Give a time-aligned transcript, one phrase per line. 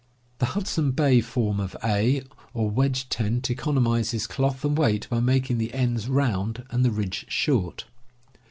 [0.39, 2.23] The Hudson Bay form of A
[2.55, 7.27] or wedge tent economizes cloth and weight by making the ends round and the ridge
[7.29, 7.85] short.